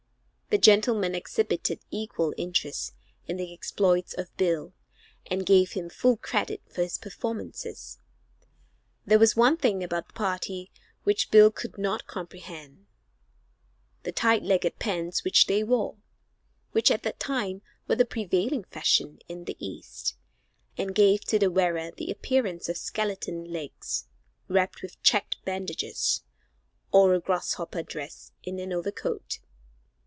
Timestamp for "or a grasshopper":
26.91-27.81